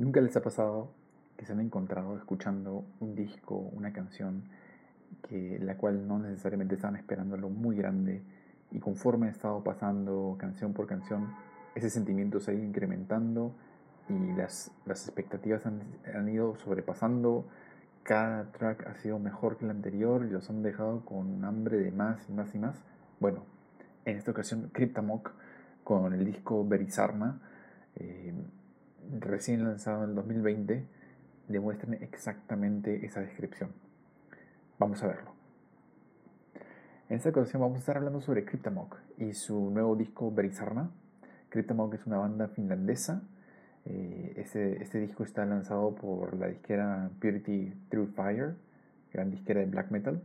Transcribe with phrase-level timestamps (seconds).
[0.00, 0.94] ¿Nunca les ha pasado
[1.36, 4.44] que se han encontrado escuchando un disco, una canción,
[5.28, 8.22] que, la cual no necesariamente estaban esperando algo muy grande
[8.70, 11.34] y conforme ha estado pasando canción por canción,
[11.74, 13.52] ese sentimiento se ha ido incrementando
[14.08, 15.82] y las, las expectativas han,
[16.14, 17.44] han ido sobrepasando,
[18.02, 21.90] cada track ha sido mejor que el anterior y los han dejado con hambre de
[21.92, 22.82] más y más y más?
[23.20, 23.44] Bueno,
[24.06, 25.32] en esta ocasión Cryptamok
[25.84, 27.38] con el disco Berizarma,
[27.96, 28.32] eh,
[29.18, 30.84] recién lanzado en el 2020,
[31.48, 33.70] demuestran exactamente esa descripción.
[34.78, 35.32] Vamos a verlo.
[37.08, 40.90] En esta ocasión vamos a estar hablando sobre Cryptamok y su nuevo disco Berizarma.
[41.48, 43.22] Cryptamok es una banda finlandesa.
[43.84, 48.54] Este, este, disco está lanzado por la disquera Purity Through Fire,
[49.12, 50.22] gran disquera de black metal.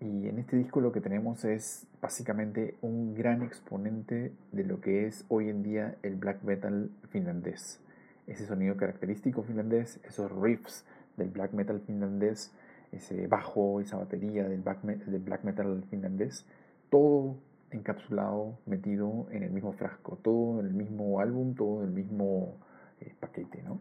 [0.00, 5.06] Y en este disco lo que tenemos es básicamente un gran exponente de lo que
[5.06, 7.80] es hoy en día el black metal finlandés.
[8.28, 10.84] Ese sonido característico finlandés, esos riffs
[11.16, 12.52] del black metal finlandés,
[12.92, 16.46] ese bajo, esa batería del black, metal finlandés,
[16.90, 17.36] todo
[17.70, 22.56] encapsulado, metido en el mismo frasco, todo en el mismo álbum, todo en el mismo
[23.00, 23.62] eh, paquete.
[23.62, 23.80] ¿no?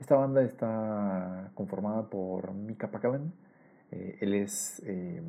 [0.00, 3.32] Esta banda está conformada por Mika Pakaven,
[3.90, 5.22] eh, él, es, eh,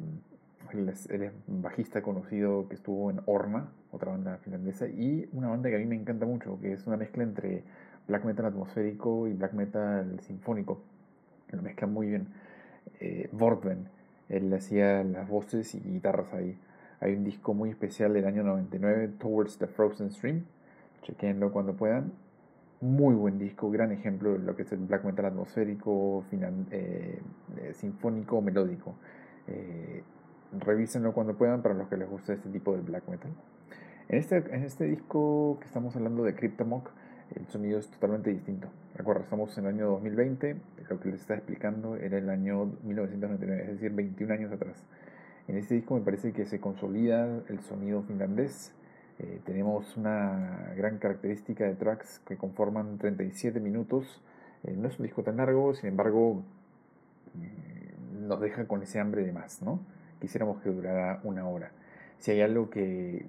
[0.74, 1.08] él, es,
[1.48, 5.86] bajista conocido que estuvo en Orna, otra banda finlandesa, y una banda que a mí
[5.86, 7.64] me encanta mucho, que es una mezcla entre
[8.08, 10.82] black metal atmosférico y black metal sinfónico.
[11.52, 12.28] Lo mezclan muy bien.
[13.00, 13.30] Eh,
[14.30, 16.58] él hacía las voces y guitarras ahí.
[17.00, 20.46] Hay un disco muy especial del año 99, Towards the Frozen Stream.
[21.04, 22.14] Chequenlo cuando puedan
[22.82, 27.20] muy buen disco, gran ejemplo de lo que es el black metal atmosférico, eh,
[27.58, 28.96] eh, sinfónico, melódico.
[29.48, 30.04] Eh,
[30.60, 33.32] revísenlo cuando puedan para los que les guste este tipo de black metal.
[34.08, 36.92] En este, en este disco que estamos hablando de Cryptomok,
[37.34, 38.68] el sonido es totalmente distinto.
[38.96, 40.56] Recuerda, estamos en el año 2020,
[40.90, 44.84] lo que les está explicando era el año 1999, es decir, 21 años atrás.
[45.48, 48.74] En este disco me parece que se consolida el sonido finlandés,
[49.18, 54.22] eh, tenemos una gran característica de tracks que conforman 37 minutos.
[54.64, 56.44] Eh, no es un disco tan largo, sin embargo,
[57.34, 59.80] mm, nos deja con ese hambre de más, ¿no?
[60.20, 61.72] Quisiéramos que durara una hora.
[62.18, 63.26] Si hay algo que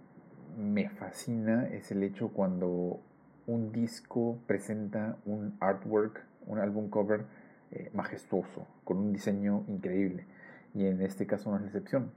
[0.59, 3.01] me fascina es el hecho cuando
[3.47, 7.25] un disco presenta un artwork, un álbum cover
[7.71, 10.27] eh, majestuoso, con un diseño increíble.
[10.75, 12.11] Y en este caso no es la excepción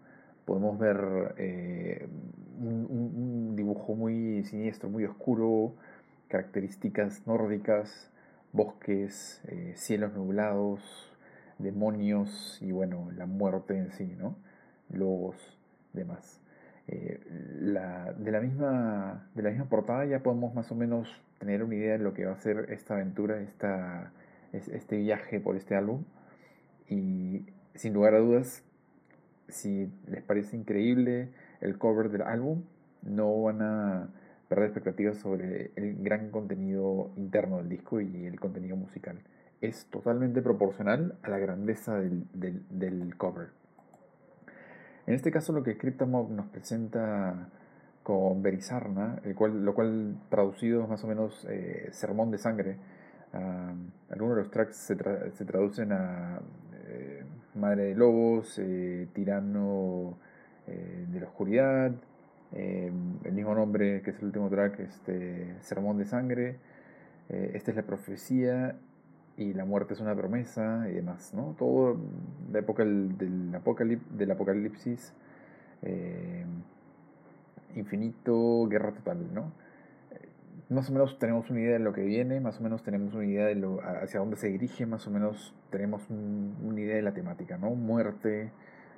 [0.50, 2.08] podemos ver eh,
[2.60, 5.76] un, dibujo muy siniestro, muy oscuro,
[6.28, 8.10] características nórdicas,
[8.52, 10.82] bosques, eh, cielos nublados,
[11.60, 14.38] demonios y bueno, la muerte en sí, ¿no?
[14.90, 15.36] Lobos,
[15.94, 16.42] demás.
[16.92, 21.08] Eh, de, la misma, de la misma portada ya podemos más o menos
[21.38, 24.12] tener una idea de lo que va a ser esta aventura, esta,
[24.54, 26.04] este viaje por este álbum.
[26.88, 27.46] Y
[27.76, 28.64] sin lugar a dudas,
[29.48, 31.30] si les parece increíble
[31.62, 32.64] el cover del álbum,
[33.04, 34.10] no van a
[34.48, 39.20] perder expectativas sobre el gran contenido interno del disco y el contenido musical.
[39.62, 43.50] Es totalmente proporcional a la grandeza del, cover.
[45.10, 47.50] En este caso lo que Cryptomog nos presenta
[48.04, 52.78] con Berizarna, lo cual traducido es más o menos eh, sermón de sangre.
[54.12, 54.96] Algunos de los tracks se,
[55.46, 56.40] traducen a
[56.90, 57.24] eh,
[57.56, 60.20] Madre de Lobos, eh, Tirano
[60.68, 61.92] de la Oscuridad,
[62.52, 66.58] el mismo nombre que es el último track, este, Sermón de Sangre,
[67.30, 68.76] esta es la profecía
[69.40, 71.56] y la muerte es una promesa y demás, ¿no?
[71.58, 71.98] Todo
[72.52, 75.14] la época del, del apocalipsis,
[77.76, 79.52] infinito, guerra total, ¿no?
[80.70, 83.26] más o menos tenemos una idea de lo que viene, más o menos tenemos una
[83.26, 87.12] idea de lo, hacia dónde se dirige, más o menos tenemos una idea de la
[87.12, 87.72] temática, ¿no?
[87.72, 88.52] Muerte,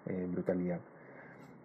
[0.06, 0.80] eh, brutalidad.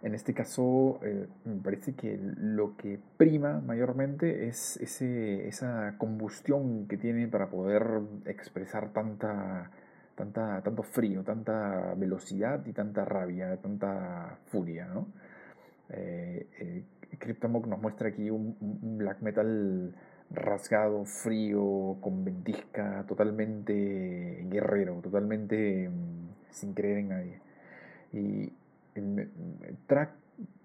[0.07, 6.87] En este caso, eh, me parece que lo que prima mayormente es ese, esa combustión
[6.87, 7.83] que tiene para poder
[8.25, 9.69] expresar tanta,
[10.15, 15.07] tanta, tanto frío, tanta velocidad y tanta rabia, tanta furia, ¿no?
[15.89, 16.83] Eh, eh
[17.67, 18.55] nos muestra aquí un,
[18.97, 19.93] black metal
[20.29, 27.41] rasgado, frío, con ventisca, totalmente guerrero, totalmente mm, sin creer en nadie.
[28.13, 28.53] Y
[29.87, 30.11] track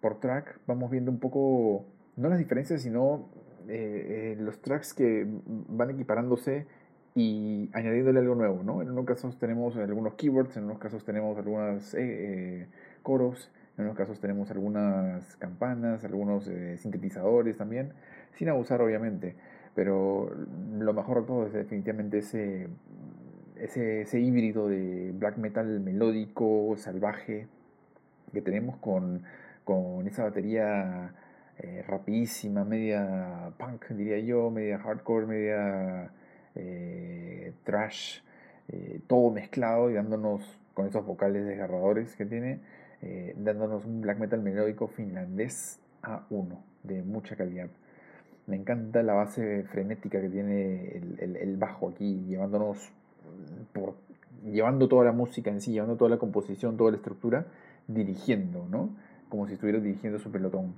[0.00, 1.86] por track vamos viendo un poco,
[2.16, 3.28] no las diferencias, sino
[3.68, 6.66] eh, eh, los tracks que van equiparándose
[7.14, 8.82] y añadiéndole algo nuevo, ¿no?
[8.82, 12.66] En unos casos tenemos algunos keywords, en unos casos tenemos algunos eh,
[13.02, 17.92] coros, en unos casos tenemos algunas campanas, algunos sintetizadores también,
[18.34, 19.36] sin abusar obviamente.
[19.74, 20.30] pero
[20.78, 22.68] lo mejor de todo es definitivamente ese,
[23.56, 27.46] ese, híbrido de black metal melódico, salvaje,
[28.32, 29.24] que tenemos con,
[30.06, 31.12] esa batería
[31.58, 36.10] eh, rapidísima, media punk, diría yo, media hardcore, media
[36.54, 38.20] eh, trash,
[38.68, 42.60] eh, todo mezclado y dándonos con esos vocales desgarradores que tiene,
[43.36, 47.68] dándonos un black metal melódico finlandés A1 de mucha calidad.
[48.46, 52.92] Me encanta la base frenética que tiene el, bajo aquí, llevándonos
[53.72, 53.96] por,
[54.44, 57.46] llevando toda la música en sí, llevando toda la composición, toda la estructura,
[57.88, 58.90] dirigiendo, ¿no?
[59.28, 60.74] Como si estuviera dirigiendo su pelotón.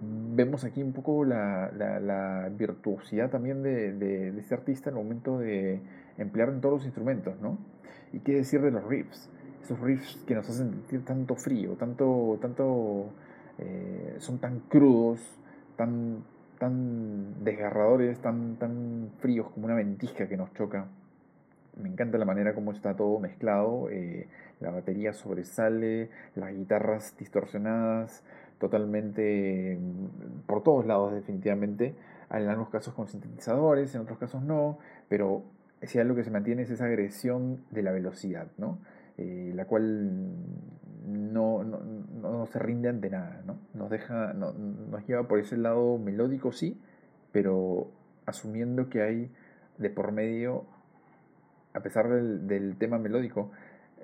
[0.00, 5.80] vemos aquí un poco la, virtuosidad también de, este artista en el momento de
[6.18, 7.58] emplear en todos los instrumentos, ¿no?
[8.12, 9.28] Y qué decir de los riffs,
[9.62, 13.10] esos riffs que nos hacen sentir tanto frío, tanto, tanto
[13.58, 15.20] eh, son tan crudos,
[15.76, 16.24] tan,
[16.58, 20.86] tan desgarradores, tan, tan fríos como una ventija que nos choca.
[21.80, 24.26] Me encanta la manera como está todo mezclado, eh,
[24.60, 28.24] la batería sobresale, las guitarras distorsionadas,
[28.58, 31.94] totalmente mm, por todos lados definitivamente,
[32.30, 34.78] en algunos casos con sintetizadores, en otros casos no,
[35.08, 35.44] pero
[35.82, 38.78] si algo que se mantiene es esa agresión de la velocidad, ¿no?
[39.16, 40.30] Eh, la cual
[41.06, 43.58] no, no, no, se rinde ante nada, ¿no?
[43.74, 46.80] Nos, deja, no, nos lleva por ese lado melódico, sí,
[47.32, 47.90] pero
[48.26, 49.30] asumiendo que hay
[49.78, 50.66] de por medio,
[51.78, 53.50] a pesar del, tema melódico,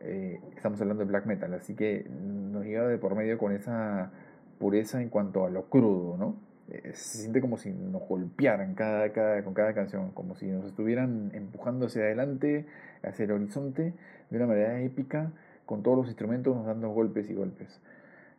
[0.01, 4.11] eh, estamos hablando de black metal, así que nos lleva de por medio con esa
[4.59, 6.37] pureza en cuanto a lo crudo, ¿no?
[6.71, 9.13] Eh, se siente como si nos golpearan cada,
[9.43, 12.67] con cada canción, como si nos estuvieran empujando hacia adelante,
[13.03, 13.93] hacia el horizonte,
[14.31, 15.33] de una manera épica,
[15.67, 17.81] con todos los instrumentos nos dando golpes y golpes.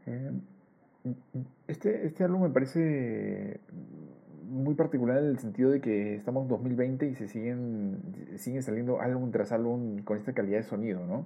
[0.08, 0.32] Eh,
[1.68, 3.60] este, este álbum me parece
[4.50, 8.00] muy particular en el sentido de que estamos en 2020 y se siguen,
[8.38, 11.26] siguen saliendo álbum tras álbum con esta calidad de sonido, ¿no?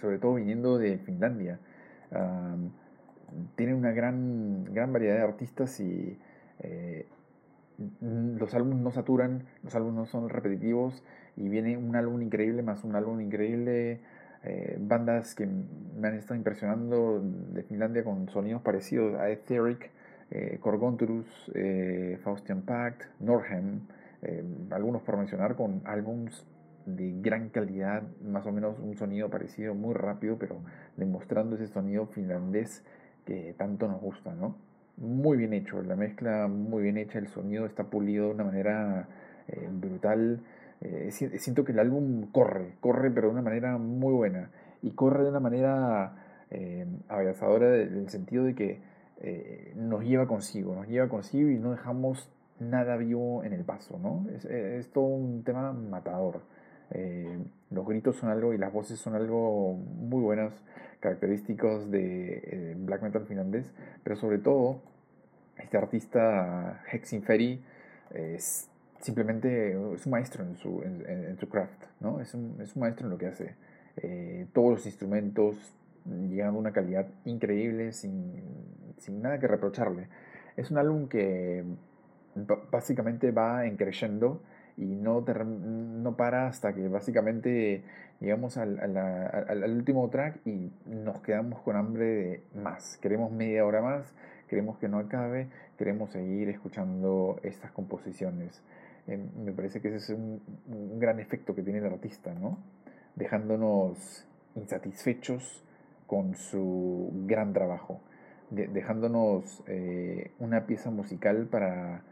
[0.00, 1.58] Sobre todo viniendo de Finlandia.
[3.56, 6.18] tiene una gran, gran variedad de artistas y
[6.60, 7.06] eh,
[8.00, 11.02] los álbumes no saturan, los álbumes no son repetitivos
[11.36, 14.00] y viene un álbum increíble más un álbum increíble
[14.44, 19.90] eh, bandas que me han estado impresionando de Finlandia con sonidos parecidos a Etheric,
[20.30, 20.58] eh,
[21.54, 23.80] eh, Faustian Pact, Norhem,
[24.22, 26.44] eh, algunos por mencionar con álbums
[26.84, 30.56] de gran calidad, más o menos un sonido parecido, muy rápido, pero
[30.96, 32.84] demostrando ese sonido finlandés
[33.24, 34.56] que tanto nos gusta, ¿no?
[34.96, 39.08] Muy bien hecho, la mezcla muy bien hecha, el sonido está pulido de una manera
[39.72, 40.40] brutal.
[40.80, 44.50] Eh, siento que el álbum corre, corre pero de una manera muy buena
[44.82, 46.12] y corre de una manera
[46.50, 48.80] eh, en el sentido de que
[49.20, 53.98] eh, nos lleva consigo, nos lleva consigo y no dejamos nada vivo en el paso,
[53.98, 54.26] ¿no?
[54.30, 56.42] Es, es todo un tema matador.
[56.90, 57.38] Eh,
[57.70, 60.52] los gritos son algo y las voces son algo muy buenas,
[61.00, 63.72] característicos de black metal finlandés,
[64.02, 64.80] pero sobre todo
[65.58, 67.62] este artista Hexin Ferry
[68.10, 68.70] es
[69.00, 72.20] simplemente es un maestro en su, en, su craft, ¿no?
[72.20, 73.54] Es un, es un, maestro en lo que hace.
[73.96, 75.56] Eh, todos los instrumentos
[76.28, 78.42] llegan a una calidad increíble sin,
[78.98, 80.08] sin, nada que reprocharle.
[80.56, 81.64] Es un álbum que
[82.70, 84.42] básicamente va creciendo
[84.76, 87.82] y no, no para hasta que básicamente
[88.20, 92.98] llegamos al, al, último track y nos quedamos con hambre de más.
[92.98, 94.14] Queremos media hora más,
[94.48, 95.48] queremos que no acabe,
[95.78, 98.62] queremos seguir escuchando estas composiciones.
[99.06, 100.40] Eh, me parece que ese es un,
[100.98, 102.58] gran efecto que tiene el artista, ¿no?
[103.14, 105.62] Dejándonos insatisfechos
[106.06, 108.00] con su gran trabajo,
[108.50, 112.02] dejándonos eh, una pieza musical para,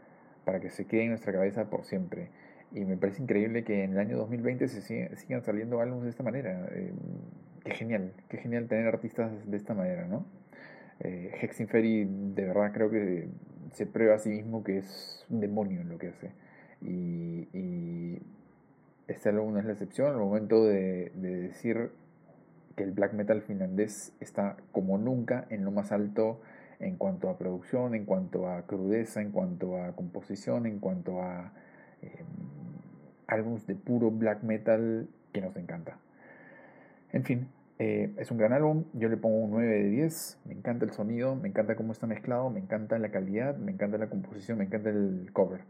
[0.43, 2.29] para que se quede en nuestra cabeza por siempre.
[2.73, 6.23] Y me parece increíble que en el año 2020 se sigan, saliendo álbumes de esta
[6.23, 6.67] manera.
[6.71, 6.91] Eh,
[7.63, 10.25] qué genial, qué genial tener artistas de esta manera, ¿no?
[10.99, 13.27] Eh, Ferry de verdad creo que
[13.73, 16.31] se prueba a sí mismo que es un demonio en lo que hace.
[16.81, 18.19] Y,
[19.07, 20.07] este álbum no es la excepción.
[20.07, 21.91] Al momento de, decir
[22.75, 26.41] que el black metal finlandés está como nunca en lo más alto
[26.79, 31.53] en cuanto a producción, en cuanto a crudeza, en cuanto a composición, en cuanto a
[32.01, 32.11] em,
[33.27, 35.97] álbumes de puro black metal que nos encanta.
[37.13, 37.47] En fin,
[37.79, 40.91] eh, es un gran álbum, yo le pongo un 9 de 10, me encanta el
[40.91, 44.65] sonido, me encanta cómo está mezclado, me encanta la calidad, me encanta la composición, me
[44.65, 45.61] encanta el cover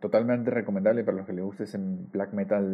[0.00, 2.64] totalmente recomendable para los que les guste ese black metal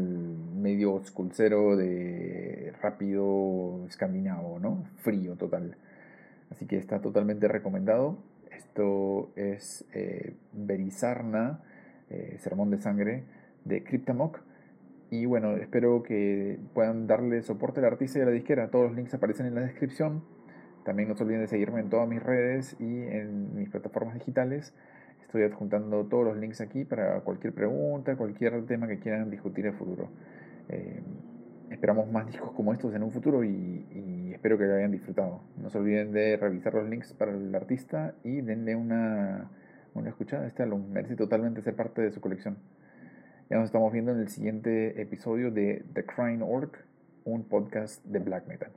[0.55, 4.85] medio osculcero de rápido escandinavo, ¿no?
[4.97, 5.77] Frío total.
[6.51, 8.19] Así que está totalmente recomendado.
[8.51, 11.61] Esto es eh, Berizarna,
[12.11, 13.25] eh, Sermón de Sangre,
[13.65, 14.41] de Cryptamok.
[15.11, 18.69] Y bueno, espero que puedan darle soporte al artista y a la disquera.
[18.69, 20.25] Todos los links aparecen en la descripción.
[20.85, 24.75] También no se olviden de seguirme en todas mis redes y en mis plataformas digitales.
[25.35, 29.73] Estoy adjuntando todos los links aquí para cualquier pregunta, cualquier tema que quieran discutir en
[29.73, 30.09] el futuro.
[30.69, 31.03] Eh,
[31.71, 35.41] esperamos más discos como estos en un futuro y, espero que lo hayan disfrutado.
[35.61, 39.51] No se olviden de revisar los links para el artista y denle una,
[39.95, 40.89] una escuchada a este álbum.
[40.93, 42.57] Merece totalmente ser parte de su colección.
[43.51, 46.79] Ya nos estamos viendo en el siguiente episodio de The Crying Orc,
[47.25, 48.71] un podcast de black metal.